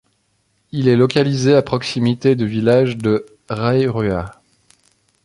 [0.71, 4.31] Il est localisé à proximité du village de Rairua.